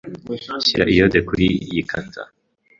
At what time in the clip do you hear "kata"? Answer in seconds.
1.91-2.23